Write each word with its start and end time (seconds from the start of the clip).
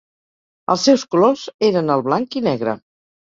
Els 0.73 0.85
seus 0.87 1.03
colors 1.15 1.43
eren 1.69 1.95
el 1.97 2.05
blanc 2.09 2.39
i 2.41 2.45
negre. 2.47 2.75